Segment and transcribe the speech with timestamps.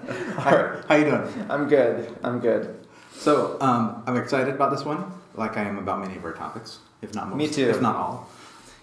[0.00, 0.08] All
[0.44, 1.46] right, how you doing?
[1.48, 2.16] I'm good.
[2.22, 2.84] I'm good.
[3.12, 6.78] So um, I'm excited about this one, like I am about many of our topics,
[7.00, 7.70] if not most, Me too.
[7.70, 8.28] if not all.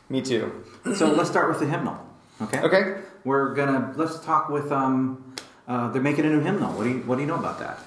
[0.10, 0.64] Me too.
[0.96, 1.98] So let's start with the hymnal.
[2.42, 2.60] Okay.
[2.62, 3.02] Okay.
[3.24, 5.36] We're gonna let's talk with um,
[5.68, 6.72] uh, they're making a new hymnal.
[6.74, 7.80] What do you what do you know about that?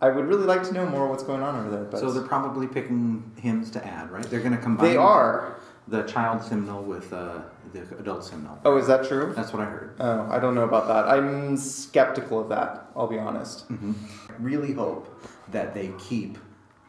[0.00, 1.84] I would really like to know more what's going on over there.
[1.84, 4.24] But So they're probably picking hymns to add, right?
[4.24, 4.90] They're gonna combine.
[4.90, 5.56] they are.
[5.88, 7.40] The child hymnal with uh,
[7.72, 8.58] the adult hymnal.
[8.64, 9.32] Oh, is that true?
[9.34, 9.96] That's what I heard.
[9.98, 11.08] Oh, I don't know about that.
[11.08, 12.86] I'm skeptical of that.
[12.94, 13.64] I'll be honest.
[13.70, 15.08] I really hope
[15.50, 16.38] that they keep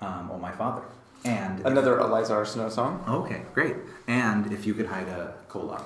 [0.02, 0.84] um, "Oh My Father"
[1.26, 2.46] and Another Eliza R.
[2.46, 3.04] Snow song.
[3.08, 3.78] Okay, great.
[4.08, 5.84] And if you could Hie to Kolob.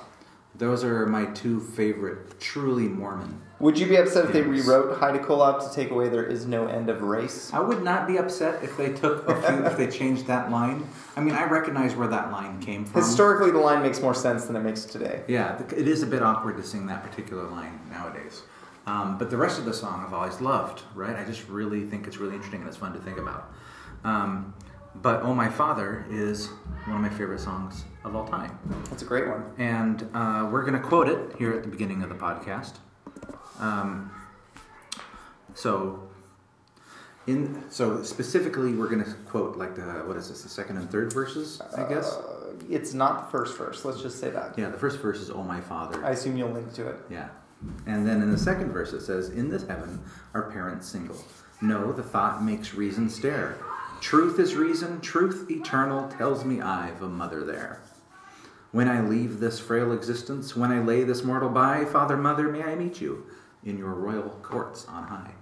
[0.58, 3.40] Those are my two favorite, truly Mormon.
[3.60, 4.66] Would you be upset if they Yes.
[4.66, 7.50] rewrote Hie to Kolob to take away "There is no end of race"?
[7.52, 10.84] I would not be upset if they took a few, if they changed that line.
[11.16, 13.00] I mean, I recognize where that line came from.
[13.02, 15.22] Historically, the line makes more sense than it makes today.
[15.28, 18.42] Yeah, th- it is a bit awkward to sing that particular line nowadays.
[18.86, 21.14] Um, but the rest of the song I've always loved, right?
[21.16, 23.52] I just really think it's really interesting and it's fun to think about.
[24.04, 24.54] Um,
[25.02, 26.48] but Oh My Father is
[26.86, 28.58] one of my favorite songs of all time.
[28.90, 29.44] That's a great one.
[29.58, 32.74] And uh, we're going to quote it here at the beginning of the podcast.
[33.58, 34.10] Um,
[35.54, 36.08] so,
[37.26, 40.42] in so specifically, we're going to quote like the what is this?
[40.42, 42.12] The second and third verses, I guess.
[42.14, 43.84] Uh, it's not the first verse.
[43.84, 44.56] Let's just say that.
[44.58, 46.96] yeah, the first verse is "Oh my Father." I assume you'll link to it.
[47.10, 47.28] Yeah.
[47.86, 50.00] And then in the second verse it says, In this heaven
[50.32, 51.16] are parents single.
[51.60, 53.58] No, the thought makes reason stare.
[54.00, 57.80] Truth is reason, truth eternal tells me I've a mother there.
[58.70, 62.62] When I leave this frail existence, when I lay this mortal by, Father, Mother, may
[62.62, 63.26] I meet you
[63.64, 65.32] in your royal courts on high.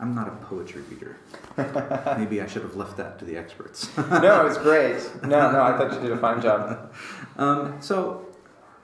[0.00, 1.16] I'm not a poetry reader.
[2.18, 3.96] Maybe I should have left that to the experts.
[3.96, 5.02] no, it's great.
[5.22, 6.92] No, no, I thought you did a fine job.
[7.36, 8.26] um, so,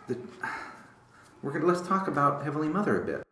[0.08, 0.18] the,
[1.42, 3.23] we're gonna let's talk about Heavenly Mother a bit.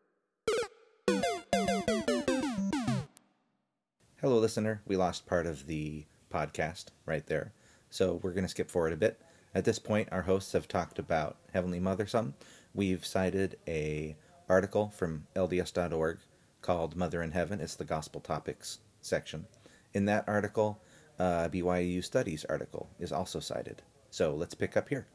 [4.23, 4.81] Hello, listener.
[4.87, 7.51] We lost part of the podcast right there,
[7.91, 9.21] so we're going to skip forward a bit.
[9.53, 12.35] At this point, our hosts have talked about Heavenly Mother some.
[12.73, 14.15] We've cited a
[14.49, 16.19] article from LDS.org
[16.61, 19.47] called "Mother in Heaven." It's the Gospel Topics section.
[19.93, 20.81] In that article,
[21.19, 23.83] uh, BYU Studies article is also cited.
[24.13, 25.09] So let's pick up here.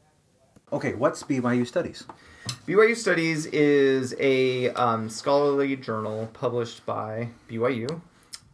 [0.70, 2.04] Okay, what's BYU Studies?
[2.66, 8.02] BYU Studies is a um, scholarly journal published by BYU.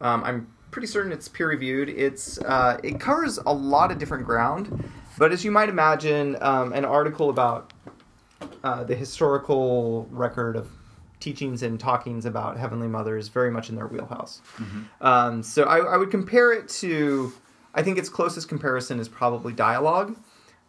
[0.01, 1.89] Um, I'm pretty certain it's peer reviewed.
[1.89, 6.73] It's uh, it covers a lot of different ground, but as you might imagine, um,
[6.73, 7.71] an article about
[8.63, 10.69] uh, the historical record of
[11.19, 14.41] teachings and talkings about Heavenly Mother is very much in their wheelhouse.
[15.01, 17.31] Um, so I, I would compare it to,
[17.73, 20.15] I think its closest comparison is probably dialogue,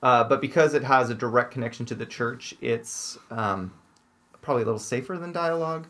[0.03, 3.73] uh, but because it has a direct connection to the church, it's um,
[4.41, 5.87] probably a little safer than dialogue.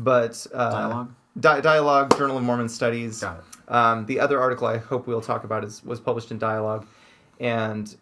[0.00, 1.14] But uh, Dialogue?
[1.40, 3.20] Di- dialogue, Journal of Mormon Studies.
[3.20, 3.72] Got it.
[3.72, 6.86] Um, the other article I hope we'll talk about is was published in Dialogue,
[7.38, 7.94] and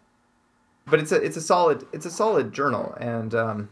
[0.85, 3.69] but it's a it's a solid it's a solid journal and um,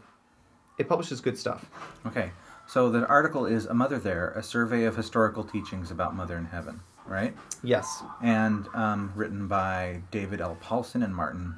[0.78, 1.64] it publishes good stuff.
[2.06, 2.30] Okay,
[2.66, 6.44] so the article is A Mother There, a survey of historical teachings about Mother in
[6.44, 7.34] Heaven, right?
[7.62, 10.58] Yes, And um, written by David L.
[10.62, 11.54] Paulsen and Martin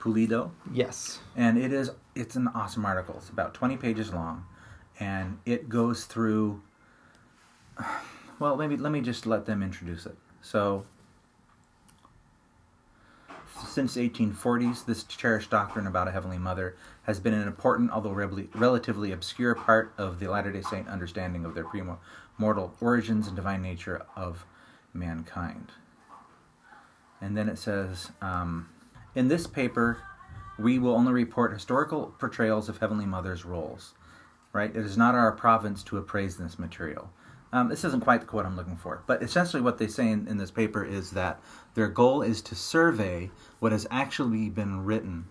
[0.00, 0.50] Pulido.
[0.72, 3.16] yes, And it is, it's an awesome article.
[3.18, 4.44] It's about 20 pages long.
[5.00, 6.62] And it goes through,
[8.38, 10.16] well, maybe let me just let them introduce it.
[10.42, 10.84] So,
[13.66, 18.44] since 1840s, this cherished doctrine about a Heavenly Mother has been an important, although rel-
[18.54, 23.62] relatively obscure part of the Latter day Saint understanding of their premortal origins and divine
[23.62, 24.44] nature of
[24.92, 25.72] mankind.
[27.20, 28.68] And then it says, um,
[29.14, 29.98] in this paper,
[30.58, 33.94] we will only report historical portrayals of Heavenly Mother's roles.
[34.52, 34.70] Right?
[34.70, 37.10] It is not our province to appraise this material.
[37.54, 40.26] Um, this isn't quite the quote I'm looking for, but essentially what they say in,
[40.26, 41.40] in this paper is that
[41.74, 45.26] their goal is to survey what has actually been written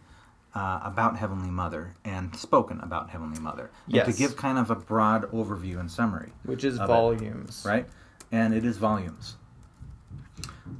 [0.55, 4.75] uh, about Heavenly Mother and spoken about Heavenly Mother, and to give kind of a
[4.75, 7.63] broad overview and summary which is of it, volumes.
[7.67, 7.85] right?
[8.31, 9.35] And it is volumes.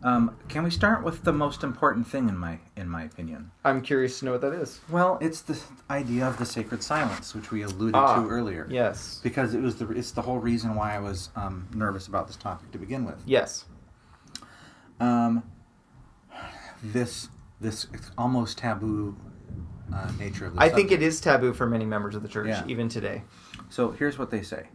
[0.01, 3.51] Um, can we start with the most important thing in my in my opinion?
[3.63, 4.81] I'm curious to know what that is.
[4.89, 5.59] Well, it's the
[5.89, 8.65] idea of the sacred silence, which we alluded Ah, to earlier.
[8.69, 12.27] Yes, Because it was the it's the whole reason why I was um, nervous about
[12.27, 13.21] this topic to begin with.
[13.25, 13.65] yes,
[14.99, 15.43] Um,
[16.81, 17.29] this
[17.61, 17.87] this
[18.17, 19.15] almost taboo
[19.93, 22.47] uh, nature of the I think it is taboo for many members of the church
[22.47, 22.63] Yeah.
[22.67, 23.23] even today.
[23.69, 24.67] So here's what they say.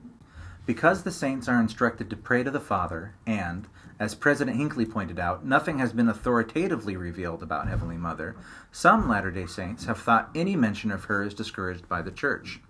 [0.65, 3.67] Because the saints are instructed to pray to the Father, and,
[4.01, 8.37] as President Hinckley pointed out, nothing has been authoritatively revealed about Heavenly Mother,
[8.71, 12.61] some Latter day Saints have thought any mention of her is discouraged by the Church.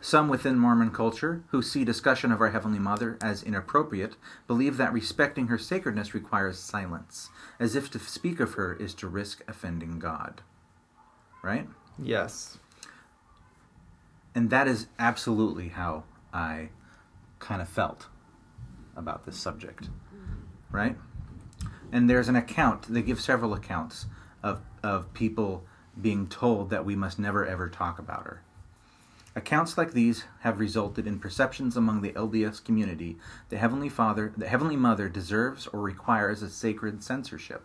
[0.00, 4.16] Some within Mormon culture, who see discussion of our Heavenly Mother as inappropriate,
[4.46, 9.08] believe that respecting her sacredness requires silence, as if to speak of her is to
[9.08, 10.42] risk offending God.
[11.42, 11.66] Right?
[12.00, 12.58] Yes.
[14.34, 16.68] And that is absolutely how I
[17.40, 18.06] kind of felt
[18.94, 19.88] about this subject.
[20.70, 20.96] Right?
[21.90, 24.06] And there's an account, they give several accounts
[24.42, 25.64] of, of people
[26.00, 28.42] being told that we must never ever talk about her.
[29.34, 33.18] Accounts like these have resulted in perceptions among the LDS community
[33.50, 37.64] the Heavenly Father, the Heavenly Mother deserves or requires a sacred censorship.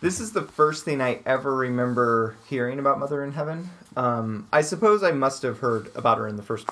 [0.00, 3.70] This is the first thing I ever remember hearing about Mother in Heaven.
[3.96, 6.70] Um, I suppose I must have heard about her in the first,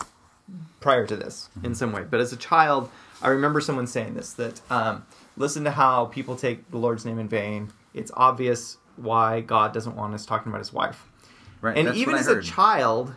[0.80, 2.04] prior to this, in some way.
[2.08, 2.88] But as a child,
[3.22, 7.18] I remember someone saying this that um, listen to how people take the Lord's name
[7.18, 7.70] in vain.
[7.94, 11.08] It's obvious why God doesn't want us talking about his wife.
[11.60, 11.76] Right?
[11.76, 13.14] And even as a child,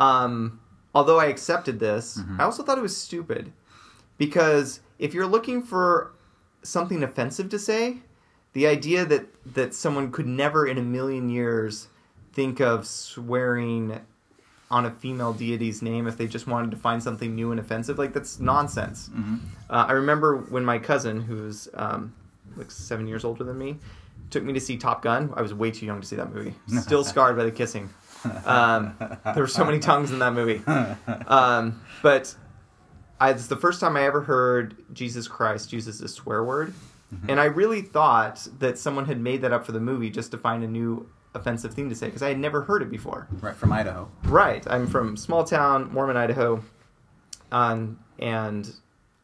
[0.00, 0.60] um,
[0.94, 2.40] although I accepted this, Mm-hmm.
[2.40, 3.52] I also thought it was stupid
[4.18, 6.12] because if you're looking for
[6.62, 7.98] something offensive to say,
[8.52, 11.88] the idea that that someone could never in a million years
[12.32, 14.00] think of swearing
[14.70, 17.98] on a female deity's name if they just wanted to find something new and offensive,
[17.98, 19.08] like that's nonsense.
[19.08, 19.36] Mm-hmm.
[19.70, 22.14] Uh, I remember when my cousin, who's um,
[22.56, 23.78] like seven years older than me,
[24.30, 25.32] took me to see Top Gun.
[25.36, 26.54] I was way too young to see that movie.
[26.80, 27.90] Still scarred by the kissing.
[28.44, 30.62] Um, there were so many tongues in that movie.
[31.28, 32.34] Um, but
[33.20, 36.74] I, it's the first time I ever heard Jesus Christ use as a swear word.
[37.28, 40.38] And I really thought that someone had made that up for the movie just to
[40.38, 43.28] find a new offensive thing to say because I had never heard it before.
[43.40, 44.08] Right, from Idaho.
[44.24, 44.66] Right.
[44.68, 46.62] I'm from small town, Mormon, Idaho.
[47.52, 48.68] Um, and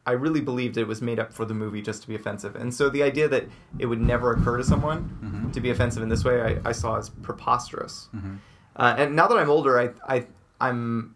[0.05, 2.55] I really believed it was made up for the movie just to be offensive.
[2.55, 3.45] And so the idea that
[3.79, 5.53] it would never occur to someone Mhm.
[5.53, 8.09] to be offensive in this way, I, I saw as preposterous.
[8.15, 8.37] Mhm.
[8.75, 10.25] Uh, and now that I'm older, I, I,
[10.59, 11.15] I'm,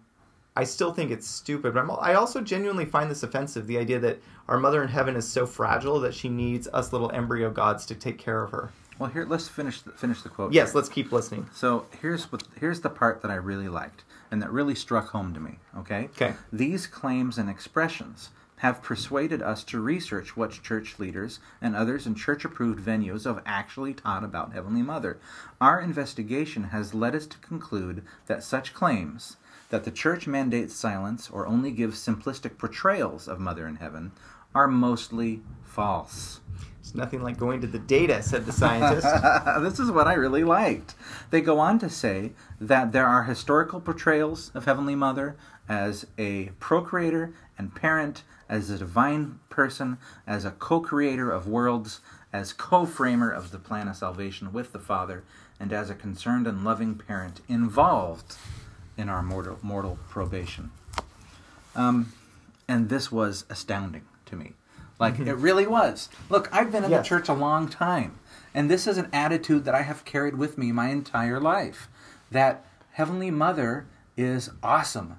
[0.55, 1.73] I still think it's stupid.
[1.73, 3.67] But I'm, I also genuinely find this offensive.
[3.67, 7.11] The idea that our mother in heaven is so fragile that she needs us little
[7.11, 8.71] embryo gods to take care of her.
[8.99, 10.53] Well, here, let's finish the, finish the quote.
[10.53, 10.77] Yes, here.
[10.77, 11.49] let's keep listening.
[11.53, 15.33] So here's what here's the part that I really liked and that really struck home
[15.33, 15.59] to me.
[15.77, 16.09] Okay.
[16.15, 16.33] Okay.
[16.51, 22.15] These claims and expressions have persuaded us to research what church leaders and others in
[22.15, 25.19] church-approved venues have actually taught about Heavenly Mother.
[25.61, 29.38] Our investigation has led us to conclude that such claims
[29.69, 34.11] that the church mandates silence or only gives simplistic portrayals of Mother in Heaven
[34.57, 36.39] are mostly false.
[36.80, 39.06] It's nothing like going to the data, said the scientist.
[39.62, 40.95] this is what I really liked.
[41.30, 45.36] They go on to say that there are historical portrayals of Heavenly Mother
[45.69, 52.00] as a procreator and parent, as a divine person, as a co creator of worlds,
[52.33, 55.24] as co framer of the plan of salvation with the Father,
[55.59, 58.38] and as a concerned and loving parent involved
[58.98, 60.71] in our mortal, mortal probation.
[61.75, 62.12] Um,
[62.68, 64.53] and this was astounding to me.
[65.00, 65.41] Like, it mm-hmm.
[65.41, 66.09] really was.
[66.29, 67.03] Look, I've been in Yes.
[67.03, 68.19] the church a long time,
[68.53, 71.88] and this is an attitude that I have carried with me my entire life.
[72.31, 73.85] That Heavenly Mother
[74.15, 75.18] is awesome,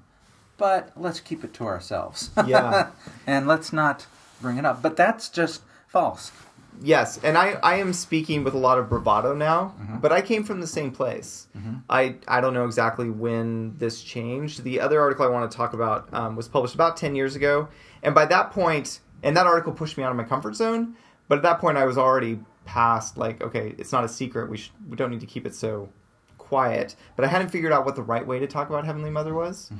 [0.56, 2.30] but let's keep it to ourselves.
[2.46, 2.90] Yeah.
[3.26, 4.06] and let's not
[4.40, 4.82] bring it up.
[4.82, 6.32] But that's just false.
[6.80, 9.98] Yes, and I, I am speaking with a lot of bravado now, Mm-hmm.
[9.98, 11.46] but I came from the same place.
[11.90, 14.62] I, I don't know exactly when this changed.
[14.62, 17.68] The other article I want to talk about um, was published about 10 years ago,
[18.02, 20.94] and by that point, and that article pushed me out of my comfort zone,
[21.28, 24.58] but at that point I was already past, like, okay, it's not a secret, we,
[24.58, 25.88] sh- we don't need to keep it so
[26.36, 29.34] quiet, but I hadn't figured out what the right way to talk about Heavenly Mother
[29.34, 29.70] was.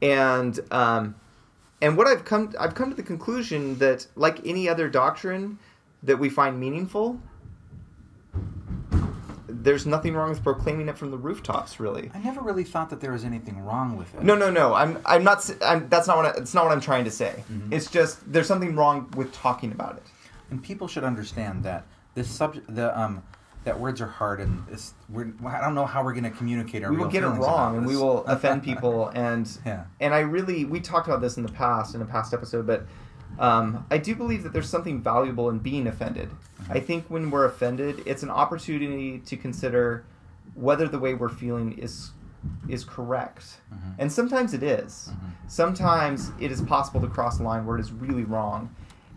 [0.00, 1.14] And um,
[1.82, 5.58] and what I've come I've come to the conclusion that like any other doctrine
[6.02, 7.20] that we find meaningful,
[9.48, 11.80] there's nothing wrong with proclaiming it from the rooftops.
[11.80, 14.22] Really, I never really thought that there was anything wrong with it.
[14.22, 14.74] no, no, no.
[14.74, 15.48] I'm I'm not.
[15.62, 16.26] I'm, that's not what.
[16.26, 17.42] I, it's not what I'm trying to say.
[17.50, 17.72] Mm-hmm.
[17.72, 20.02] It's just there's something wrong with talking about it.
[20.50, 23.22] And people should understand that this subject, the um,
[23.64, 26.84] that words are hard, and it's, we're, I don't know how we're going to communicate
[26.84, 29.84] our we will get it wrong and we will offend people and Yeah.
[30.00, 32.86] and i really we talked about this in the past in a past episode but
[33.38, 36.28] um, i do believe that there's something valuable in being offended
[36.62, 36.72] Mm-hmm.
[36.72, 40.04] i think when we're offended it's an opportunity to consider
[40.54, 42.10] whether the way we're feeling is
[42.68, 43.94] is correct Mhm.
[43.98, 45.10] and sometimes it is.
[45.12, 45.30] Mhm.
[45.50, 48.70] sometimes it is possible to cross a line where it is really wrong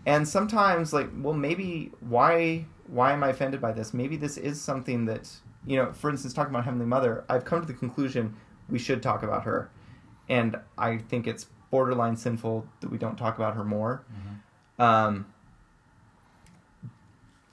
[0.05, 4.59] and sometimes like well maybe why why am i offended by this maybe this is
[4.61, 5.29] something that
[5.65, 8.35] you know for instance talking about heavenly mother i've come to the conclusion
[8.69, 9.69] we should talk about her
[10.29, 14.03] and i think it's borderline sinful that we don't talk about her more
[14.77, 15.25] um,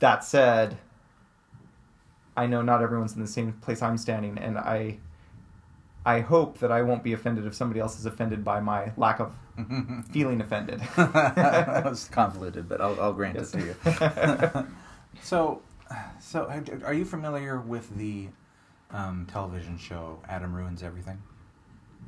[0.00, 0.76] that said
[2.36, 4.98] i know not everyone's in the same place i'm standing and i
[6.06, 9.20] I hope that I won't be offended if somebody else is offended by my lack
[9.20, 9.34] of
[10.10, 10.80] feeling offended.
[10.96, 13.52] that was convoluted, but I'll, I'll grant Yes.
[13.52, 14.66] it to you.
[15.22, 15.60] so,
[16.18, 16.50] so
[16.82, 18.28] are you familiar with the
[18.90, 21.20] um, television show Adam Ruins Everything?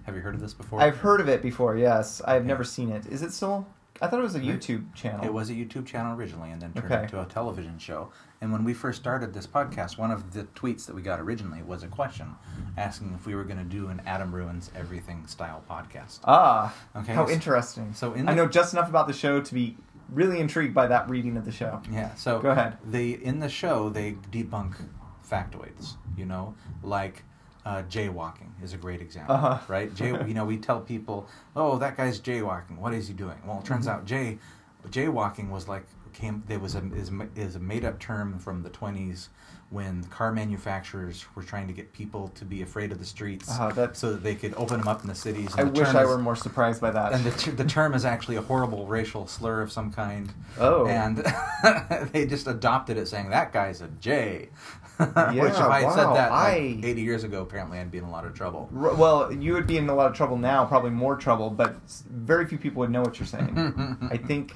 [0.05, 0.81] Have you heard of this before?
[0.81, 1.77] I've heard of it before.
[1.77, 2.49] Yes, I've Yeah.
[2.49, 3.07] never seen it.
[3.07, 3.67] Is it still?
[4.03, 5.23] I thought it was a YouTube channel.
[5.27, 7.03] It was a YouTube channel originally, and then turned Okay.
[7.03, 8.11] into a television show.
[8.41, 11.63] And when we first started this podcast, one of the tweets that we got originally
[11.63, 12.35] was a question
[12.79, 16.21] asking if we were going to do an Adam Ruins Everything style podcast.
[16.25, 17.13] Ah, Okay.
[17.13, 17.93] how so- interesting.
[17.93, 19.77] So in I know just enough about the show to be
[20.11, 21.83] really intrigued by that reading of the show.
[21.91, 22.15] Yeah.
[22.15, 22.79] So Go ahead.
[22.83, 24.77] They in the show they debunk
[25.29, 25.97] factoids.
[26.17, 27.25] You know, like
[27.67, 29.59] uh, jaywalking is a great example, Uh-huh.
[29.69, 29.95] right?
[29.95, 32.79] Jay, you know, we tell people, "Oh, that guy's jaywalking.
[32.79, 33.91] What is he doing?" Well, it turns Mhm.
[33.91, 34.39] out jay
[34.89, 38.71] jaywalking was like came there was a is, is a made up term from the
[38.71, 39.29] 20s
[39.69, 43.69] when car manufacturers were trying to get people to be afraid of the streets Uh,
[43.71, 45.53] that- so that they could open them up in the cities.
[45.57, 47.13] And I the wish I is- were more surprised by that.
[47.13, 50.33] and the, ter- the term is actually a horrible racial slur of some kind.
[50.59, 50.87] Oh.
[50.89, 51.19] And
[52.13, 54.49] they just adopted it saying, that guy's a J.
[55.35, 58.05] Which if I had said that like, I- 80 years ago, apparently I'd be in
[58.05, 58.69] a lot of trouble.
[58.77, 61.77] R- well, you would be in a lot of trouble now, probably more trouble, but
[62.11, 63.99] very few people would know what you're saying.
[64.11, 64.55] I think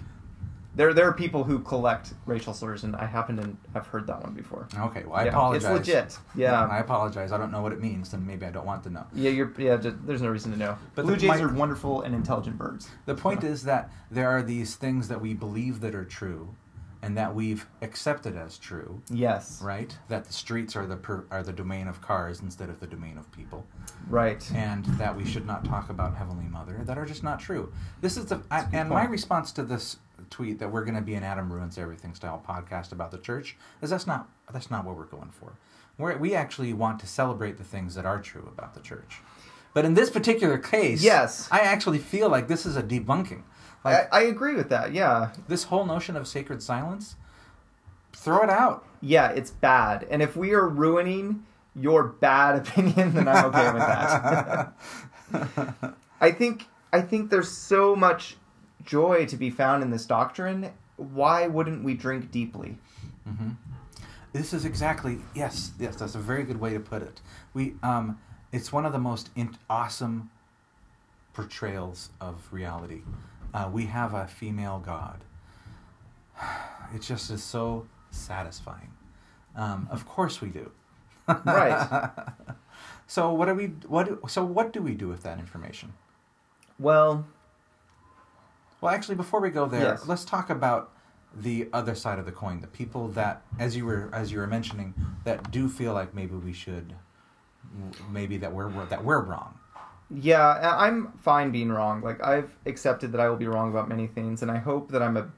[0.76, 4.20] there there are people who collect racial slurs, and I happen to have heard that
[4.24, 4.66] one before.
[4.76, 5.64] Okay, well, I Yeah, apologize.
[5.78, 6.18] It's legit.
[6.34, 6.66] Yeah.
[6.66, 7.30] I apologize.
[7.30, 9.06] I don't know what it means, and maybe I don't want to know.
[9.14, 9.52] Yeah, you're.
[9.56, 10.76] Yeah, ju- there's no reason to know.
[10.96, 12.88] But Blue the- jays my- are wonderful and intelligent birds.
[13.06, 16.56] The point is that there are these things that we believe that are true,
[17.04, 19.60] and that we've accepted as true, Yes.
[19.62, 19.96] right?
[20.08, 23.18] That the streets are the per- are the domain of cars instead of the domain
[23.18, 23.66] of people.
[24.08, 24.42] Right.
[24.54, 27.72] and that we should not talk about Heavenly Mother that are just not true.
[28.00, 29.98] This is the I, and my response to this
[30.30, 33.56] tweet that we're going to be an Adam ruins everything style podcast about the church
[33.82, 35.52] is that's not that's not what we're going for.
[35.98, 39.20] We're, we actually want to celebrate the things that are true about the church.
[39.74, 41.48] But in this particular case, Yes.
[41.50, 43.42] I actually feel like this is a debunking.
[43.84, 44.92] I, Like I agree with that.
[44.92, 45.30] Yeah.
[45.48, 47.16] this whole notion of sacred silence,
[48.12, 48.84] throw it out.
[49.00, 50.06] Yeah, it's bad.
[50.10, 51.44] And if we are ruining
[51.76, 54.74] your bad opinion, then I'm okay with that.
[56.20, 58.36] I think I think there's so much
[58.84, 60.70] joy to be found in this doctrine.
[60.96, 62.78] Why wouldn't we drink deeply?
[63.26, 63.50] hmm
[64.32, 65.96] This is exactly yes, yes.
[65.96, 67.20] That's a very good way to put it.
[67.52, 68.20] We, um,
[68.52, 70.30] it's one of the most in- awesome
[71.32, 73.02] portrayals of reality.
[73.54, 75.20] Uh, we have a female god.
[76.94, 78.92] It just is so satisfying.
[79.56, 80.70] Um, of course we do.
[81.26, 82.10] Right.
[83.08, 83.66] so what do we?
[83.88, 84.06] What?
[84.06, 85.94] do- So what do we do with that information?
[86.78, 87.24] Well,
[88.80, 90.06] Well, actually, before we go there, Yes.
[90.06, 90.92] let's talk about
[91.34, 92.60] the other side of the coin.
[92.60, 94.94] The people that, as you were as you were mentioning,
[95.24, 96.94] that do feel like maybe we should,
[98.10, 99.58] maybe that we're- that we're wrong.
[100.14, 102.02] Yeah, I'm fine being wrong.
[102.02, 105.02] Like I've accepted that I will be wrong about many things, and I hope that
[105.02, 105.28] I'm a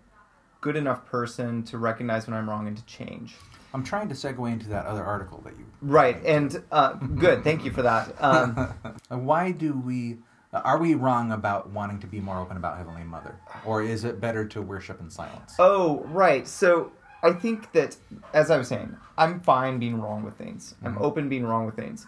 [0.61, 3.37] good enough person to recognize when I'm wrong and to change.
[3.75, 5.67] I'm trying to segue into that other article that you.
[5.83, 7.45] Right, and uh, good.
[7.45, 8.15] Thank you for that.
[8.23, 8.75] Um,
[9.09, 10.19] Why do we?
[10.53, 14.21] Are we wrong about wanting to be more open about Heavenly Mother, or is it
[14.21, 15.55] better to worship in silence?
[15.59, 16.47] Oh, right.
[16.49, 16.93] So
[17.23, 17.97] I think that,
[18.33, 20.75] as I was saying, I'm fine being wrong with things.
[20.83, 21.01] I'm Mhm.
[21.03, 22.07] open being wrong with things.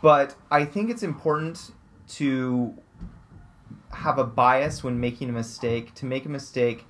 [0.00, 1.72] But I think it's important
[2.16, 2.74] to
[3.92, 6.86] have a bias when making a mistake, to make a mistake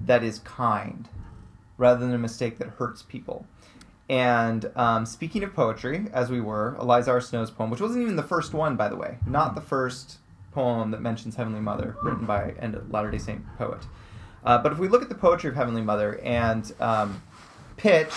[0.00, 1.08] that is kind
[1.78, 3.46] rather than a mistake that hurts people.
[4.08, 7.20] And um, speaking of poetry, as we were, Eliza R.
[7.20, 10.18] Snow's poem, which wasn't even the first one, by the way, not the first
[10.52, 13.80] poem that mentions Heavenly Mother, written by a Latter day Saint poet.
[14.44, 17.22] Uh, but if we look at the poetry of Heavenly Mother and um,
[17.76, 18.12] Pitch,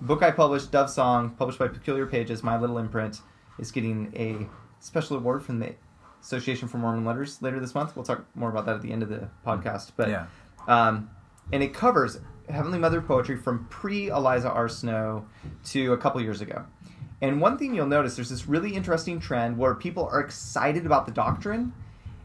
[0.00, 3.20] book I published, Dove Song, published by Peculiar Pages, my little imprint,
[3.58, 4.46] is getting a
[4.80, 5.74] special award from the
[6.22, 7.94] Association for Mormon Letters later this month.
[7.94, 9.92] We'll talk more about that at the end of the podcast.
[9.96, 10.26] But Yeah.
[10.66, 11.10] um,
[11.52, 12.18] and it covers
[12.48, 14.68] Heavenly Mother poetry from pre Eliza R.
[14.68, 15.26] Snow
[15.66, 16.64] to a couple years ago.
[17.22, 21.06] And one thing you'll notice, there's this really interesting trend where people are excited about
[21.06, 21.72] the doctrine,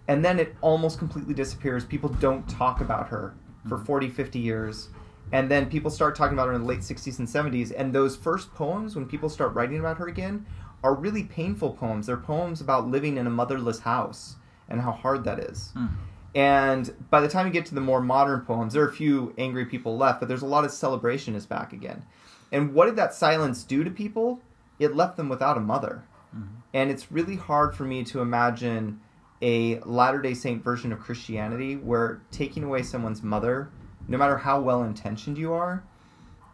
[0.07, 1.85] and then it almost completely disappears.
[1.85, 3.33] People don't talk about her
[3.69, 3.85] for Mhm.
[3.85, 4.89] 40, 50 years.
[5.31, 7.71] And then people start talking about her in the late 60s and 70s.
[7.75, 10.45] And those first poems, when people start writing about her again,
[10.83, 12.07] are really painful poems.
[12.07, 14.35] They're poems about living in a motherless house
[14.67, 15.71] and how hard that is.
[15.73, 15.87] Hmm.
[16.33, 19.33] And by the time you get to the more modern poems, there are a few
[19.37, 22.03] angry people left, but there's a lot of celebration is back again.
[22.51, 24.39] And what did that silence do to people?
[24.79, 26.03] It left them without a mother.
[26.35, 26.47] Mhm.
[26.73, 29.01] And it's really hard for me to imagine
[29.41, 33.69] a Latter day Saint version of Christianity where taking away someone's mother,
[34.07, 35.83] no matter how well intentioned you are,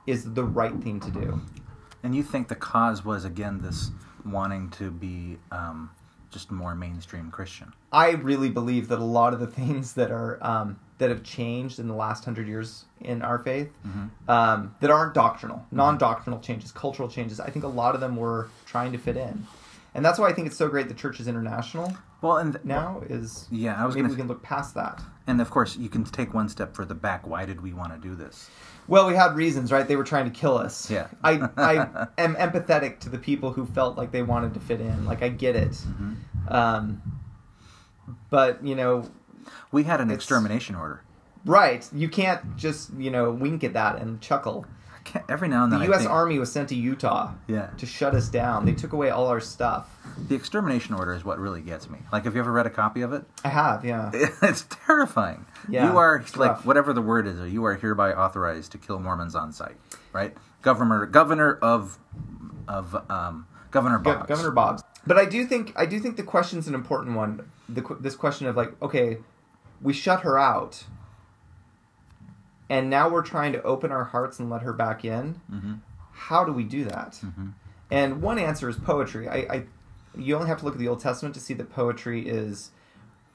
[0.05, 1.41] is the right thing to do.
[2.03, 3.91] And you think the cause was again this
[4.25, 5.89] wanting to be um,
[6.29, 7.73] just more mainstream Christian.
[7.91, 11.77] I really believe that a lot of the things that are um, that have changed
[11.79, 14.29] in the last hundred years in our faith Mm-hmm.
[14.29, 17.39] um, that aren't doctrinal, non-doctrinal changes, cultural changes.
[17.39, 19.45] I think a lot of them were trying to fit in,
[19.93, 23.01] and that's why I think it's so great the church is international Well, and now.
[23.09, 25.01] Is yeah, I was maybe going we to, can look past that.
[25.27, 27.27] and of course, you can take one step further back.
[27.27, 28.49] Why did we want to do this?
[28.87, 29.87] Well, we had reasons, right?
[29.87, 30.89] They were trying to kill us.
[30.89, 31.07] Yeah.
[31.23, 35.05] I I am empathetic to the people who felt like they wanted to fit in.
[35.05, 35.71] Like I get it.
[35.71, 36.13] Mm-hmm.
[36.53, 37.01] Um,
[38.29, 39.09] but you know,
[39.71, 41.01] We had an extermination order.
[41.45, 41.87] right?
[41.93, 44.65] You can't just you know wink at that and chuckle.
[45.29, 45.99] Every now and then, The U.S.
[45.99, 48.65] think- Army was sent to Utah Yeah, to shut us down.
[48.65, 49.87] They took away all our stuff.
[50.27, 51.99] the extermination order is what really gets me.
[52.11, 53.23] Like, have you ever read a copy of it?
[53.43, 54.11] I have, yeah.
[54.41, 55.45] It's terrifying.
[55.69, 56.65] Yeah, you are like rough.
[56.65, 57.51] whatever the word is.
[57.51, 59.75] You are hereby authorized to kill Mormons on site,
[60.13, 60.35] right?
[60.61, 61.97] Governor, governor of,
[62.67, 64.81] of um, Governor Go- Governor Boggs.
[65.05, 67.49] But I do think I do think the question's an important one.
[67.69, 69.17] The this question of like, okay,
[69.81, 70.83] we shut her out,
[72.69, 75.35] and now we're trying to open our hearts and let her back in.
[75.49, 75.73] hmm
[76.11, 77.15] How do we do that?
[77.21, 77.49] hmm
[77.91, 79.27] And one answer is poetry.
[79.29, 79.63] I, I
[80.15, 82.71] you only have to look at the Old Testament to see that poetry is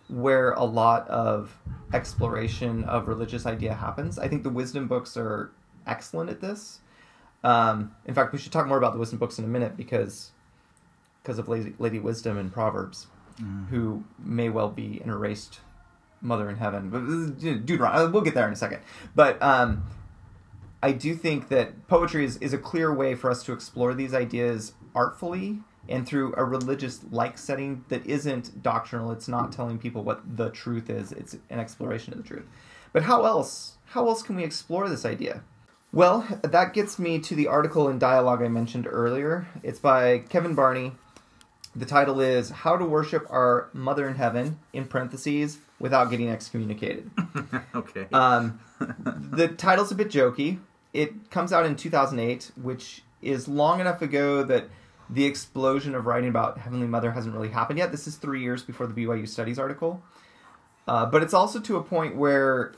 [0.09, 1.57] where a lot of
[1.93, 4.19] exploration of religious idea happens.
[4.19, 5.51] I think the wisdom books are
[5.87, 6.81] excellent at this.
[7.45, 10.33] Um, in fact, we should talk more about the wisdom books in a minute because
[11.23, 13.07] because of Lady, Lady Wisdom and Proverbs,
[13.41, 13.69] Mm.
[13.69, 15.61] who may well be an erased
[16.23, 16.89] mother in heaven.
[16.89, 18.81] But uh, Deuteronomy, we'll get there in a second.
[19.15, 19.85] But um,
[20.83, 24.15] I do think that poetry is, is a clear way for us to explore these
[24.15, 29.11] ideas artfully and through a religious like setting that isn't doctrinal.
[29.11, 31.13] It's not telling people what the truth is.
[31.13, 32.47] It's an exploration of the truth.
[32.93, 33.77] But how else?
[33.87, 35.43] How else can we explore this idea?
[35.93, 39.47] Well, that gets me to the article in dialogue I mentioned earlier.
[39.63, 40.93] It's by Kevin Barney.
[41.75, 47.11] The title is How to Worship Our Mother in Heaven, in parentheses, without getting excommunicated.
[47.75, 48.07] okay.
[48.13, 50.59] Um, the title's a bit jokey.
[50.93, 54.69] It comes out in 2008, which is long enough ago that
[55.09, 57.91] the explosion of writing about Heavenly Mother hasn't really happened yet.
[57.91, 60.03] This is three years before the BYU Studies article.
[60.87, 62.73] Uh, but it's also to a point where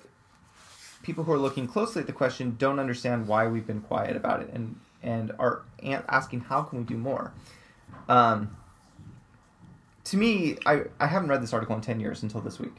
[1.02, 4.40] people who are looking closely at the question don't understand why we've been quiet about
[4.40, 7.32] it and, and are asking how can we do more.
[8.08, 8.56] Um,
[10.04, 12.76] to me, I, I haven't read this article in 10 years until this week.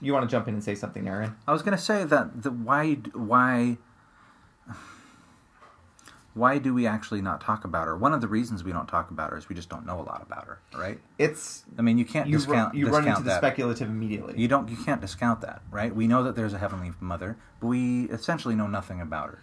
[0.00, 1.36] You want to jump in and say something, Aaron?
[1.46, 3.78] I was going to say that the why why
[6.34, 7.96] why do we actually not talk about her?
[7.96, 10.02] One of the reasons we don't talk about her is we just don't know a
[10.02, 10.98] lot about her, right?
[11.18, 14.34] It's I mean, you can't you, discount run, you discount run into the speculative immediately.
[14.40, 15.94] you don't you can't discount that, right?
[15.94, 19.42] We know that there's a heavenly mother, but we essentially know nothing about her.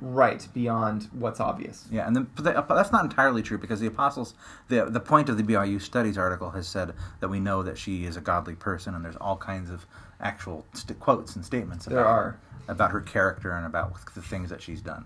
[0.00, 1.86] Right beyond what's obvious.
[1.90, 4.34] Yeah, and the, the, that's not entirely true because the apostles,
[4.68, 8.04] the the point of the BYU Studies article has said that we know that she
[8.04, 9.86] is a godly person, and there's all kinds of
[10.20, 12.40] actual st- quotes and statements about There her, are.
[12.68, 15.04] about her character and about the things that she's done,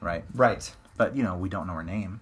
[0.00, 0.24] right?
[0.34, 0.70] Right.
[0.96, 2.20] But you know, we don't know her name.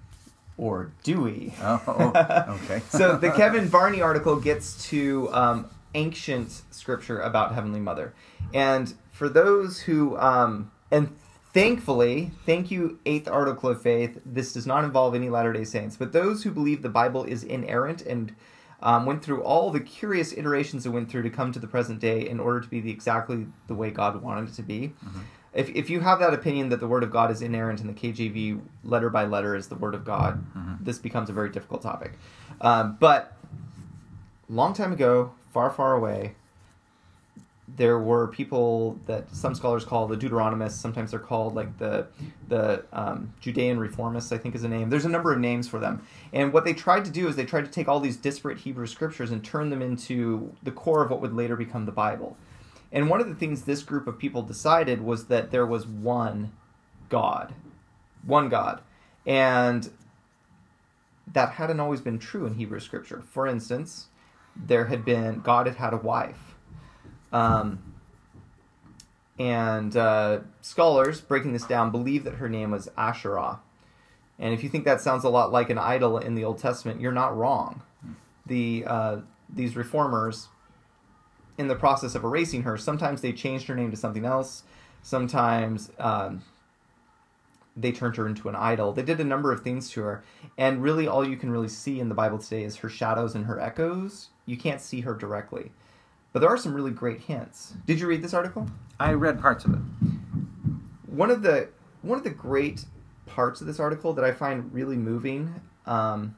[0.58, 1.52] Or do we?
[1.60, 2.80] Oh, oh, okay.
[2.88, 8.14] so the Kevin Barney article gets to um, ancient scripture about Heavenly Mother,
[8.54, 11.14] and for those who um, and
[11.56, 14.20] thankfully, thank you, Eighth Article of Faith.
[14.26, 17.42] This does not involve any Latter Day Saints, but those who believe the Bible is
[17.42, 18.34] inerrant and
[18.82, 21.98] um, went through all the curious iterations it went through to come to the present
[21.98, 24.92] day in order to be the, exactly the way God wanted it to be.
[25.54, 27.94] If, if you have that opinion that the Word of God is inerrant and the
[27.94, 30.44] KJV letter by letter is the Word of God,
[30.84, 32.12] this becomes a very difficult topic.
[32.60, 33.32] Um, but
[34.50, 36.34] long time ago, far, far away,
[37.68, 40.78] there were people that some scholars call the Deuteronomists.
[40.78, 42.06] Sometimes they're called like the
[42.48, 44.32] the um, Judean Reformists.
[44.32, 44.88] I think is a name.
[44.88, 46.06] There's a number of names for them.
[46.32, 48.86] And what they tried to do is they tried to take all these disparate Hebrew
[48.86, 52.36] scriptures and turn them into the core of what would later become the Bible.
[52.92, 56.52] And one of the things this group of people decided was that there was one
[57.08, 57.52] God,
[58.24, 58.80] one God,
[59.26, 59.90] and
[61.32, 63.22] that hadn't always been true in Hebrew scripture.
[63.22, 64.06] For instance,
[64.54, 66.45] there had been God had had a wife.
[67.32, 67.94] Um,
[69.38, 73.60] and uh, scholars, breaking this down, believe that her name was Asherah.
[74.38, 77.00] And if you think that sounds a lot like an idol in the Old Testament,
[77.00, 77.82] you're not wrong.
[78.44, 79.16] The uh,
[79.48, 80.48] these reformers,
[81.58, 84.62] in the process of erasing her, sometimes they changed her name to something else.
[85.02, 86.42] Sometimes um,
[87.76, 88.92] they turned her into an idol.
[88.92, 90.24] They did a number of things to her,
[90.58, 93.46] and really, all you can really see in the Bible today is her shadows and
[93.46, 94.28] her echoes.
[94.44, 95.72] You can't see her directly,
[96.36, 97.72] but there are some really great hints.
[97.86, 98.68] Did you read this article?
[99.00, 99.80] I read parts of it.
[101.06, 101.70] one of the
[102.02, 102.84] one of the great
[103.24, 106.36] parts of this article that I find really moving um,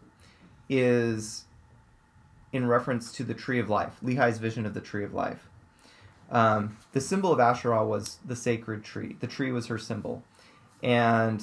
[0.68, 1.46] is
[2.52, 5.48] in reference to the tree of life, Lehi's vision of the tree of life.
[6.30, 9.16] Um, the symbol of Asherah was the sacred tree.
[9.18, 10.22] The tree was her symbol.
[10.80, 11.42] And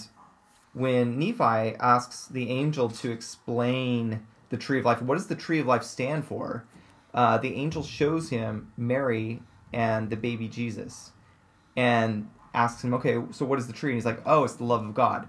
[0.71, 5.59] when Nephi asks the angel to explain the tree of life, what does the tree
[5.59, 6.63] of life stand for?
[7.15, 9.41] Uh, the angel shows him Mary
[9.73, 11.13] and the baby Jesus
[11.75, 13.91] and asks him, okay, so what is the tree?
[13.91, 15.27] And he's like, oh, it's the love of God.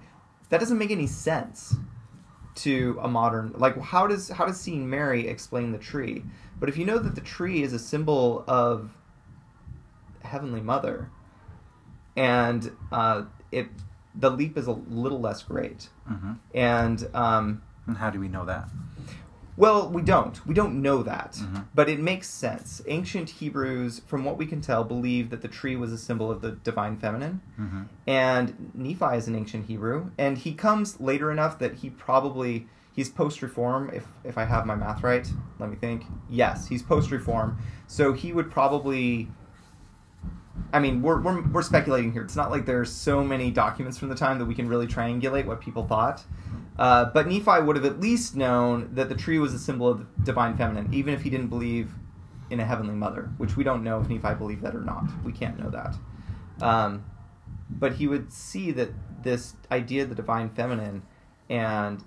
[0.50, 1.76] That doesn't make any sense
[2.56, 6.24] to a modern like how does how does seeing Mary explain the tree?
[6.58, 8.90] But if you know that the tree is a symbol of
[10.22, 11.10] Heavenly Mother,
[12.16, 13.68] and uh, it
[14.14, 18.44] the leap is a little less great, hmm and um, And how do we know
[18.46, 18.68] that?
[19.56, 20.44] Well, we don't.
[20.46, 21.34] We don't know that.
[21.36, 21.64] Mhm.
[21.74, 22.82] But it makes sense.
[22.86, 26.40] Ancient Hebrews, from what we can tell, believed that the tree was a symbol of
[26.42, 27.40] the divine feminine.
[27.56, 30.10] hmm And Nephi is an ancient Hebrew.
[30.18, 32.68] And he comes later enough that he probably.
[32.92, 35.30] He's post reform, if, if I have my math right.
[35.58, 36.04] Let me think.
[36.30, 37.58] Yes, he's post reform.
[37.86, 39.28] So he would probably.
[40.72, 42.22] I mean, we're, we're, we're speculating here.
[42.22, 44.86] It's not like there are so many documents from the time that we can really
[44.86, 46.22] triangulate what people thought.
[46.78, 49.98] Uh, but Nephi would have at least known that the tree was a symbol of
[49.98, 51.92] the divine feminine, even if he didn't believe
[52.50, 55.04] in a heavenly mother, which we don't know if Nephi believed that or not.
[55.24, 55.96] We can't know that.
[56.60, 57.04] Um,
[57.70, 58.90] but he would see that
[59.22, 61.02] this idea of the divine feminine
[61.48, 62.04] and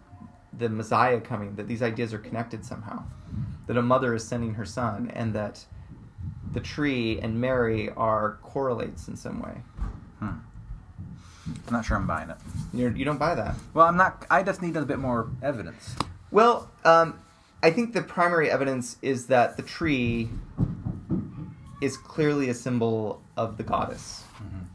[0.58, 3.04] the Messiah coming, that these ideas are connected somehow.
[3.68, 5.66] That a mother is sending her son, and that
[6.54, 9.58] the tree and Mary are correlates in some way.
[10.20, 10.26] Hmm.
[11.68, 12.38] I'm not sure I'm buying it.
[12.74, 13.56] You're, you don't buy that.
[13.74, 14.26] Well, I'm not.
[14.30, 15.96] I just need a bit more evidence.
[16.32, 17.20] Well, um,
[17.64, 20.30] I think the primary evidence is that the tree
[21.82, 24.24] is clearly a symbol of the goddess.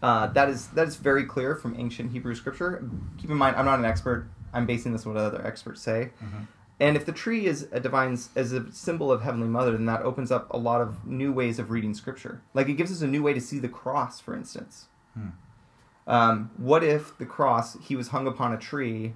[0.02, 2.84] Uh, that is that is very clear from ancient Hebrew scripture.
[3.18, 4.26] Keep in mind, I'm not an expert.
[4.52, 6.10] I'm basing this on what other experts say.
[6.22, 6.46] Mhm.
[6.80, 10.02] And if the tree is a divine, as a symbol of Heavenly Mother, then that
[10.02, 12.42] opens up a lot of new ways of reading Scripture.
[12.52, 14.86] Like it gives us a new way to see the cross, for instance.
[15.14, 15.28] Hmm.
[16.06, 19.14] Um, what if the cross he was hung upon a tree?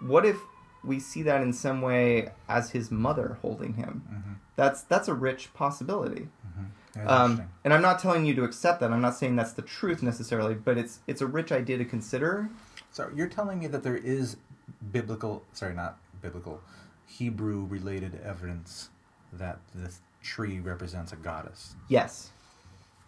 [0.00, 0.38] What if
[0.82, 4.02] we see that in some way as his mother holding him?
[4.10, 4.34] Mhm.
[4.56, 6.28] That's that's a rich possibility.
[6.58, 7.06] Mhm.
[7.08, 8.92] Um, and I'm not telling you to accept that.
[8.92, 12.48] I'm not saying that's the truth necessarily, but it's it's a rich idea to consider.
[12.90, 14.36] So you're telling me that there is
[14.92, 16.60] biblical, sorry, not biblical,
[17.06, 18.88] Hebrew related evidence
[19.32, 21.74] that this tree represents a goddess.
[21.88, 22.30] Yes,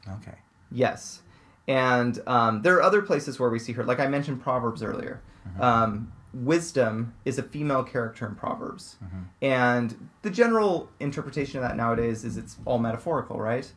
[0.09, 0.37] Okay.
[0.71, 1.23] yes,
[1.69, 3.85] and um, there are other places where we see her.
[3.85, 5.21] Like I mentioned Proverbs earlier.
[5.49, 5.61] Mhm.
[5.63, 9.25] Um, wisdom is a female character in Proverbs, Mhm.
[9.43, 13.73] and the general interpretation of that nowadays is it's all metaphorical, right?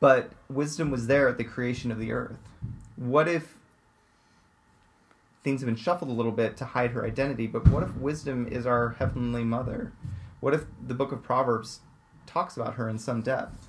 [0.00, 2.38] But wisdom was there at the creation of the earth.
[2.96, 3.57] What if
[5.42, 8.46] things have been shuffled a little bit to hide her identity, but what if wisdom
[8.48, 9.92] is our heavenly mother?
[10.40, 11.80] What if the book of Proverbs
[12.26, 13.68] talks about her in some depth?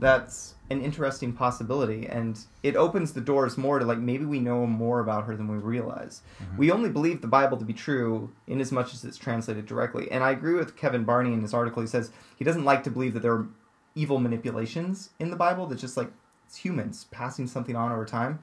[0.00, 4.64] That's an interesting possibility, and it opens the doors more to like maybe we know
[4.64, 6.22] more about her than we realize.
[6.40, 6.58] Mhm.
[6.58, 10.08] We only believe the Bible to be true in as much as it's translated directly.
[10.12, 11.82] And I agree with Kevin Barney in his article.
[11.82, 13.48] He says he doesn't like to believe that there are
[13.96, 16.12] evil manipulations in the Bible, that's just like
[16.46, 18.38] it's humans passing something on over time.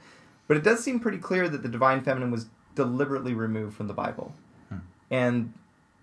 [0.47, 3.93] But it does seem pretty clear that the divine feminine was deliberately removed from the
[3.93, 4.33] Bible.
[4.69, 4.77] Hmm.
[5.09, 5.53] And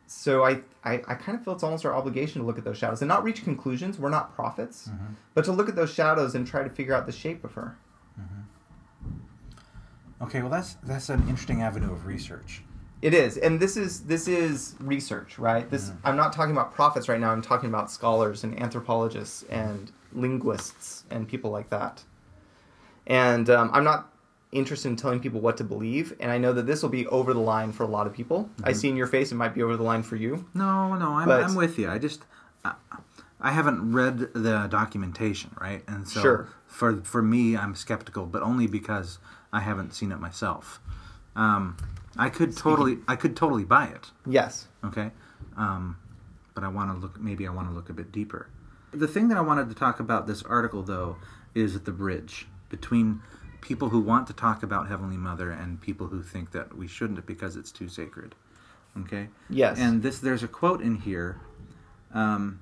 [0.07, 2.77] so I, I, I kind of feel it's almost our obligation to look at those
[2.79, 3.99] shadows and not reach conclusions.
[3.99, 5.15] We're not prophets, Mhm.
[5.35, 7.77] but to look at those shadows and try to figure out the shape of her.
[10.21, 12.63] Okay, well that's that's an interesting avenue of research.
[13.01, 15.69] It is, and this is this is research, right?
[15.69, 15.97] This Mhm.
[16.05, 17.33] I'm not talking about prophets right now.
[17.33, 22.05] I'm talking about scholars and anthropologists and linguists and people like that.
[23.09, 24.12] And um, I'm not
[24.53, 26.15] interested in telling people what to believe.
[26.21, 28.51] And I know that this will be over the line for a lot of people.
[28.63, 28.77] I Mhm.
[28.77, 30.45] see in your face it might be over the line for you.
[30.55, 31.91] No, no, I'm, But- I'm with you.
[31.91, 32.25] I just
[32.65, 32.75] I,
[33.41, 35.83] I haven't read the documentation, right?
[35.89, 36.49] And so Sure.
[36.67, 39.19] for for me, I'm skeptical, but only because
[39.53, 40.81] I haven't seen it myself.
[41.35, 41.77] Um,
[42.17, 44.13] I could totally I could totally buy it.
[44.27, 44.69] Yes.
[44.85, 45.11] Okay,
[45.57, 45.97] um,
[46.55, 47.19] but I want to look.
[47.21, 48.47] Maybe I want to look a bit deeper.
[48.93, 51.17] The thing that I wanted to talk about this article, though,
[51.55, 53.23] is the bridge between
[53.63, 57.25] people who want to talk about Heavenly Mother and people who think that we shouldn't
[57.25, 58.35] because it's too sacred.
[59.01, 59.29] Okay.
[59.49, 59.79] Yes.
[59.79, 61.41] And this, there's a quote in here.
[62.13, 62.61] Um,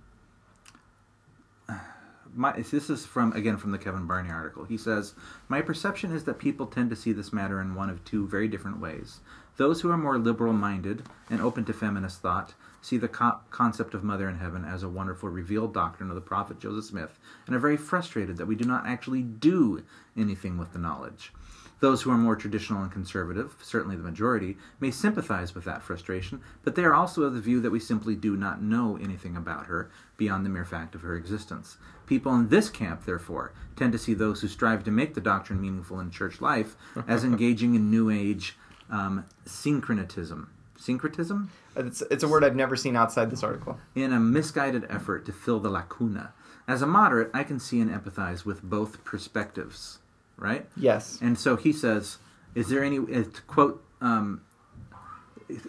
[2.33, 4.65] my, this is from again from the Kevin Barney article.
[4.65, 5.15] He says,
[5.49, 8.47] "My perception is that people tend to see this matter in one of two very
[8.47, 9.19] different ways.
[9.57, 14.05] Those who are more liberal-minded and open to feminist thought see the co- concept of
[14.05, 17.61] Mother in Heaven as a wonderful revealed doctrine of the prophet Joseph Smith, and are
[17.61, 19.83] very frustrated that we do not actually do
[20.17, 21.33] anything with the knowledge."
[21.81, 26.43] Those who are more traditional and conservative, certainly the majority, may sympathize with that frustration,
[26.63, 29.67] but they are also of the view that we simply do not know anything about
[29.67, 31.79] her beyond the mere fact of her existence.
[32.07, 35.61] People in this camp, therefore, tend to see those who strive to make the doctrine
[35.61, 36.77] meaningful in church life
[37.09, 38.59] as engaging in New Age
[38.91, 40.51] um, syncretism.
[40.81, 41.51] Syncretism?
[41.77, 43.79] It's, it's a word I've never seen outside this article.
[43.95, 46.33] In a misguided effort to fill the lacuna.
[46.67, 49.99] As a moderate, I can see and empathize with both perspectives,
[50.37, 50.67] right?
[50.77, 51.19] Yes.
[51.21, 52.19] And so he says,
[52.55, 54.43] "Is there any uh, to quote um,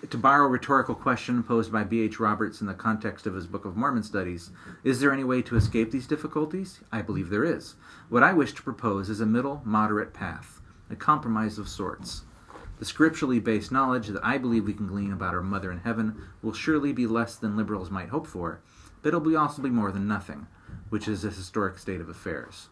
[0.10, 2.02] to borrow a rhetorical question posed by B.
[2.02, 2.20] H.
[2.20, 4.52] Roberts in the context of his Book of Mormon studies?
[4.84, 6.82] Is there any way to escape these difficulties?
[6.92, 7.76] I believe there is.
[8.10, 12.24] What I wish to propose is a middle, moderate path, a compromise of sorts."
[12.82, 16.20] The scripturally based knowledge that I believe we can glean about our Mother in Heaven
[16.42, 18.60] will surely be less than liberals might hope for,
[19.04, 20.48] but it'll be also be more than nothing,
[20.90, 22.70] which is a historic state of affairs.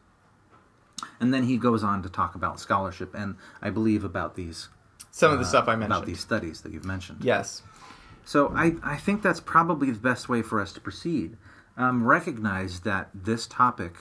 [1.19, 4.69] And then he goes on to talk about scholarship and I believe about these
[5.11, 5.93] Some of the uh, stuff I mentioned.
[5.93, 7.23] about these studies that you've mentioned.
[7.23, 7.61] Yes.
[8.25, 11.37] So I, I think that's probably the best way for us to proceed.
[11.77, 13.93] Um, recognize that this topic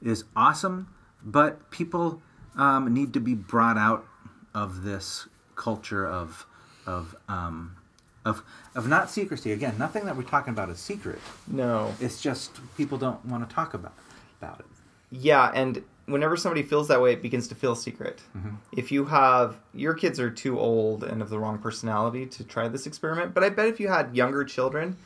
[0.00, 0.88] is awesome,
[1.22, 2.22] but people
[2.56, 4.06] um, need to be brought out
[4.54, 6.46] of this culture of
[6.86, 7.76] of um,
[8.24, 8.42] of
[8.74, 9.52] of not secrecy.
[9.52, 11.18] Again, nothing that we're talking about is secret.
[11.46, 11.94] No.
[12.00, 13.94] It's just people don't want to talk about
[14.40, 14.66] about it.
[15.10, 18.20] Yeah, and whenever somebody feels that way, it begins to feel secret.
[18.76, 22.68] If you have your kids are too old and of the wrong personality to try
[22.68, 24.96] this experiment, but I bet if you had younger children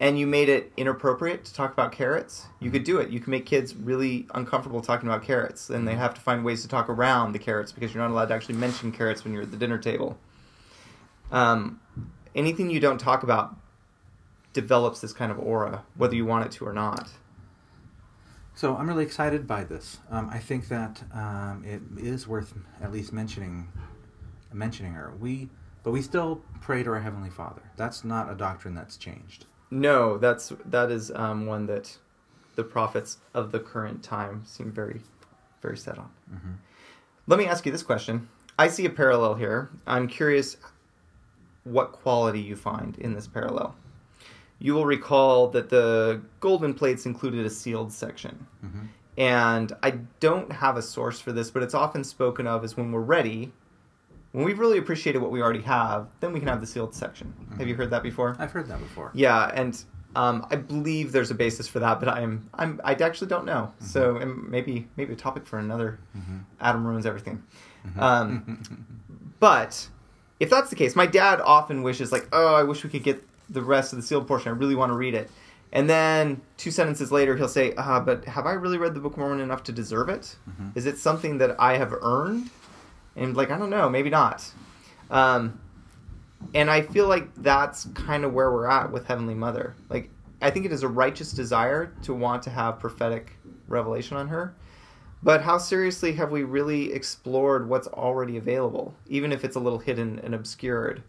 [0.00, 3.10] and you made it inappropriate to talk about carrots, you could do it.
[3.10, 6.62] You can make kids really uncomfortable talking about carrots, and they have to find ways
[6.62, 9.42] to talk around the carrots because you're not allowed to actually mention carrots when you're
[9.42, 10.18] at the dinner table.
[11.30, 11.80] Um,
[12.34, 13.54] anything you don't talk about
[14.54, 17.10] develops this kind of aura, whether you want it to or not.
[18.54, 19.98] So I'm really excited by this.
[20.10, 23.68] Um, I think that um, it is worth at least mentioning
[24.52, 25.12] mentioning her.
[25.20, 25.48] We,
[25.84, 27.62] but we still pray to our heavenly Father.
[27.76, 29.46] That's not a doctrine that's changed.
[29.70, 31.96] No, that's that is um, one that
[32.56, 35.00] the prophets of the current time seem very,
[35.62, 36.10] very set on.
[36.32, 36.54] Mhm.
[37.26, 38.28] Let me ask you this question.
[38.58, 39.70] I see a parallel here.
[39.86, 40.56] I'm curious
[41.64, 43.76] what quality you find in this parallel.
[44.58, 48.46] You will recall that the golden plates included a sealed section.
[48.64, 48.88] Mhm.
[49.16, 52.90] And I don't have a source for this, but it's often spoken of as when
[52.92, 53.52] we're ready,
[54.32, 57.34] when we've really appreciated what we already have, then we can have the sealed section.
[57.58, 58.36] Have you heard that before?
[58.38, 59.10] I've heard that before.
[59.14, 59.82] Yeah, and
[60.16, 63.72] um, I believe there's a basis for that, but I'm I'm I actually don't know.
[63.80, 65.98] So and maybe maybe a topic for another.
[66.16, 66.44] Mhm.
[66.60, 67.42] Adam ruins everything.
[67.98, 68.62] Um,
[69.40, 69.88] but
[70.38, 73.22] if that's the case, my dad often wishes like, oh, I wish we could get
[73.48, 74.52] the rest of the sealed portion.
[74.52, 75.30] I really want to read it.
[75.72, 79.12] And then two sentences later, he'll say, ah, but have I really read the Book
[79.12, 80.36] of Mormon enough to deserve it?
[80.74, 80.88] Is Mhm.
[80.88, 82.50] it something that I have earned?
[83.16, 84.50] And like, I don't know, maybe not.
[85.10, 85.60] Um,
[86.54, 89.74] and I feel like that's kind of where we're at with Heavenly Mother.
[89.88, 93.32] Like, I think it is a righteous desire to want to have prophetic
[93.68, 94.54] revelation on her.
[95.22, 99.78] But how seriously have we really explored what's already available, even if it's a little
[99.78, 101.02] hidden and obscured?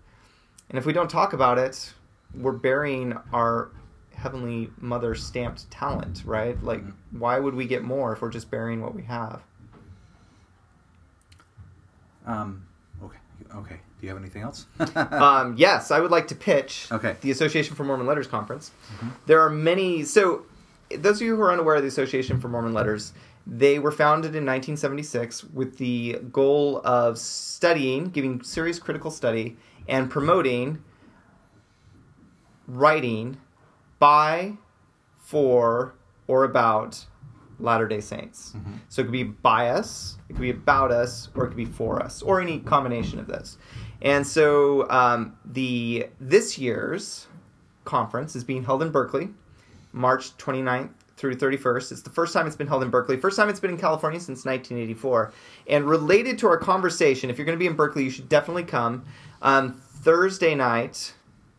[0.70, 1.94] And if we don't talk about it,
[2.36, 3.72] we're burying our
[4.14, 6.62] Heavenly Mother stamped talent, right?
[6.62, 9.42] Like, why would we get more if we're just burying what we have?
[12.26, 12.66] Um,
[13.04, 13.18] okay.
[13.56, 13.76] Okay.
[14.00, 14.66] Do you have anything else?
[14.96, 17.16] um, yes, I would like to pitch Okay.
[17.22, 18.72] the Association for Mormon Letters conference.
[19.28, 20.04] There are many.
[20.04, 20.46] So,
[20.96, 23.14] those of you who are unaware of the Association for Mormon Letters,
[23.48, 29.58] they were founded in 1976 with the goal of studying, giving serious critical study,
[29.88, 30.84] and promoting
[32.68, 33.38] writing
[34.00, 34.54] by,
[35.20, 35.94] for,
[36.28, 37.06] or about
[37.62, 38.54] Latter day Saints.
[38.56, 38.80] Mhm.
[38.90, 41.66] So it could be by us, it could be about us, or it could be
[41.66, 43.58] for us, or any combination of this.
[44.02, 47.28] And so um, the this year's
[47.86, 49.30] conference is being held in Berkeley,
[49.94, 51.92] March 29th through 31st.
[51.92, 53.16] It's the first time it's been held in Berkeley.
[53.18, 55.32] First time it's been in California since 1984.
[55.68, 58.64] And related to our conversation, if you're going to be in Berkeley, you should definitely
[58.64, 59.04] come.
[59.44, 61.14] Um, Thursday night,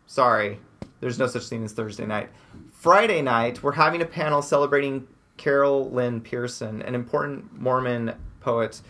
[0.06, 0.58] sorry,
[0.98, 2.30] there's no such thing as Thursday night.
[2.72, 5.06] Friday night, we're having a panel celebrating
[5.36, 8.80] Carol Lynn Pearson, an important Mormon poet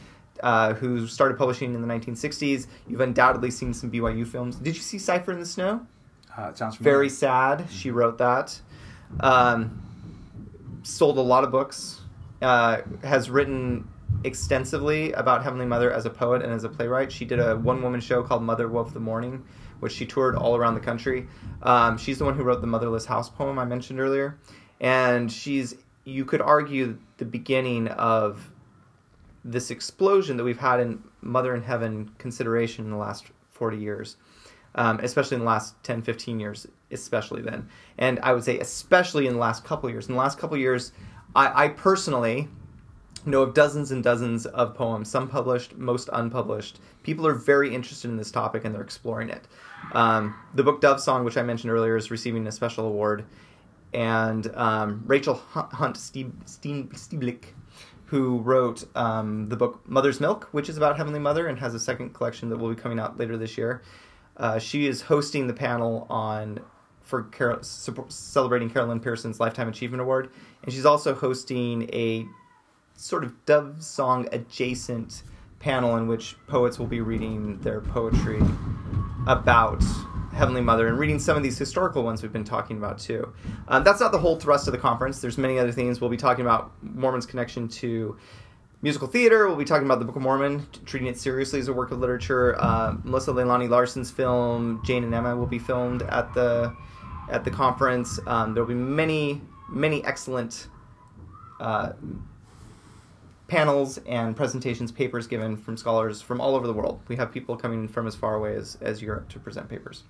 [0.42, 2.66] uh, who started publishing in the 1960s.
[2.88, 4.56] You've undoubtedly seen some BYU films.
[4.56, 5.86] Did you see Cipher in the Snow?
[6.36, 6.96] Uh, it sounds familiar.
[6.96, 7.66] Very sad.
[7.70, 8.58] She wrote that.
[9.20, 9.82] Um,
[10.82, 12.00] sold a lot of books.
[12.40, 13.86] Uh, has written
[14.24, 17.12] extensively about Heavenly Mother as a poet and as a playwright.
[17.12, 19.44] She did a one woman show called Mother Wove the Morning,
[19.80, 21.28] which she toured all around the country.
[21.62, 24.38] Um, she's the one who wrote the Motherless House poem I mentioned earlier.
[24.80, 28.50] And she's, you could argue, the beginning of
[29.44, 34.16] this explosion that we've had in Mother in Heaven consideration in the last 40 years,
[34.74, 37.68] um, especially in the last 10, 15 years, especially then.
[37.98, 40.08] And I would say, especially in the last couple years.
[40.08, 40.92] In the last couple years,
[41.34, 42.48] I, I personally
[43.24, 46.80] know of dozens and dozens of poems, some published, most unpublished.
[47.02, 49.46] People are very interested in this topic and they're exploring it.
[49.92, 53.24] Um, the book Dove Song, which I mentioned earlier, is receiving a special award.
[53.92, 57.44] And um, Rachel Hunt Steenblik
[58.12, 61.80] who wrote um, the book Mother's Milk, which is about Heavenly Mother and has a
[61.80, 63.80] second collection that will be coming out later this year.
[64.36, 66.60] Uh, she is hosting the panel on
[67.00, 70.28] for Carol, celebrating Carol Lynn Pearson's Lifetime Achievement Award,
[70.62, 72.26] and she's also hosting a
[72.94, 75.22] sort of Dove Song adjacent
[75.58, 78.42] panel in which poets will be reading their poetry
[79.26, 79.82] about
[80.32, 83.32] Heavenly Mother and reading some of these historical ones we've been talking about too.
[83.68, 85.20] Um, that's not the whole thrust of the conference.
[85.20, 86.00] There's many other things.
[86.00, 88.16] We'll be talking about Mormon's connection to
[88.80, 89.46] musical theater.
[89.46, 91.98] We'll be talking about the Book of Mormon, treating it seriously as a work of
[91.98, 92.56] literature.
[92.58, 96.74] Uh, Melissa Leilani Larson's film Jane and Emma will be filmed at the
[97.30, 98.18] at the conference.
[98.26, 100.68] Um, there will be many many excellent.
[101.60, 101.92] Uh,
[103.52, 107.02] panels and presentations, papers given from scholars from all over the world.
[107.08, 110.04] We have people coming from as far away as, as Europe to present papers.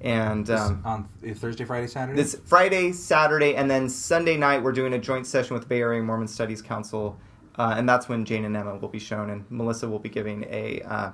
[0.00, 2.14] And um, on Thursday, Friday, Saturday.
[2.14, 6.00] This Friday, Saturday, and then Sunday night we're doing a joint session with Bay Area
[6.00, 7.18] Mormon Studies Council,
[7.56, 10.44] uh, and that's when Jane and Emma will be shown, and Melissa will be giving
[10.48, 11.10] a uh,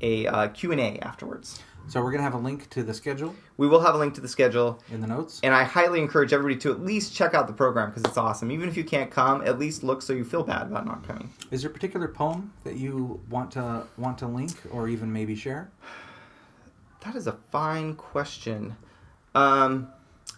[0.00, 1.60] a uh, Q and A afterwards.
[1.88, 3.34] So we're gonna have a link to the schedule.
[3.56, 5.40] We will have a link to the schedule in the notes.
[5.44, 8.50] And I highly encourage everybody to at least check out the program because it's awesome.
[8.50, 11.30] Even if you can't come, at least look so you feel bad about not coming.
[11.50, 15.36] Is there a particular poem that you want to want to link or even maybe
[15.36, 15.70] share?
[17.04, 18.76] That is a fine question.
[19.36, 19.88] Um,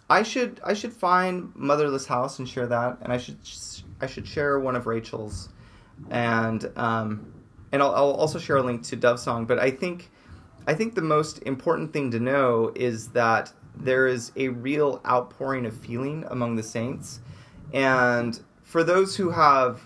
[0.07, 3.37] I should I should find Motherless House and share that, and I should
[4.01, 5.49] I should share one of Rachel's,
[6.11, 7.33] and um,
[7.71, 9.45] and I'll, I'll also share a link to Dove Song.
[9.45, 10.11] But I think
[10.69, 15.65] I think the most important thing to know is that there is a real outpouring
[15.65, 17.21] of feeling among the saints.
[17.73, 19.81] And for those who have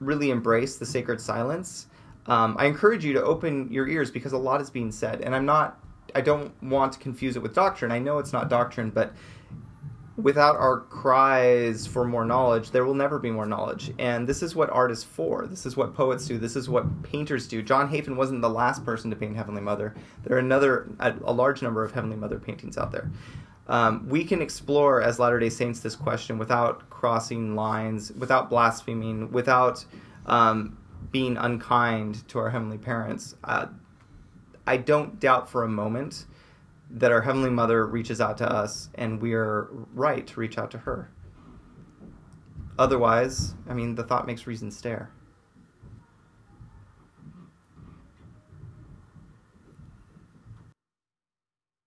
[0.00, 1.88] really embraced the sacred silence,
[2.24, 5.20] um, I encourage you to open your ears because a lot is being said.
[5.20, 5.78] And I'm not,
[6.14, 7.92] I don't want to confuse it with doctrine.
[7.92, 9.12] I know it's not doctrine, but
[10.18, 13.92] without our cries for more knowledge, there will never be more knowledge.
[14.00, 15.46] And this is what art is for.
[15.46, 16.38] This is what poets do.
[16.38, 17.62] This is what painters do.
[17.62, 19.94] John Hafen wasn't the last person to paint Heavenly Mother.
[20.24, 23.10] There are another a, a large number of Heavenly Mother paintings out there.
[23.68, 29.30] Um, we can explore as Latter Day Saints this question without crossing lines, without blaspheming,
[29.30, 29.84] without
[30.26, 30.78] um,
[31.12, 33.36] being unkind to our heavenly parents.
[33.44, 33.66] Uh,
[34.66, 36.26] I don't doubt for a moment
[36.90, 40.70] that our Heavenly Mother reaches out to us and we are right to reach out
[40.72, 41.10] to her.
[42.78, 45.10] Otherwise, I mean, the thought makes reason stare.